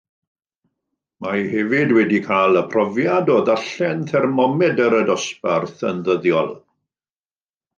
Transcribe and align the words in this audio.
Mae 1.25 1.41
hefyd 1.51 1.93
wedi 1.97 2.21
cael 2.29 2.57
y 2.61 2.63
profiad 2.71 3.29
o 3.33 3.35
ddarllen 3.51 4.01
thermomedr 4.13 4.97
y 5.01 5.03
dosbarth 5.11 5.85
yn 5.91 6.01
ddyddiol 6.09 6.51